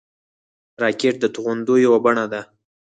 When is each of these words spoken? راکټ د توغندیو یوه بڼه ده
راکټ 0.83 1.15
د 1.19 1.25
توغندیو 1.35 1.83
یوه 1.85 1.99
بڼه 2.05 2.25
ده 2.31 2.41